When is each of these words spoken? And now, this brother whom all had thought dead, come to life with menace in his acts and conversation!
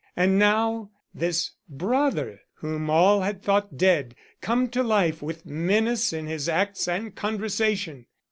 And 0.17 0.39
now, 0.39 0.89
this 1.13 1.51
brother 1.69 2.39
whom 2.55 2.89
all 2.89 3.21
had 3.21 3.43
thought 3.43 3.77
dead, 3.77 4.15
come 4.41 4.67
to 4.69 4.81
life 4.81 5.21
with 5.21 5.45
menace 5.45 6.11
in 6.11 6.25
his 6.25 6.49
acts 6.49 6.87
and 6.87 7.13
conversation! 7.15 8.07